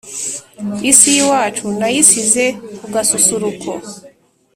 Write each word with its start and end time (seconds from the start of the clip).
isi 0.91 1.07
y’iwacu 1.15 1.65
nayisize 1.79 2.45
ku 2.81 2.85
gasusuruko 2.93 3.69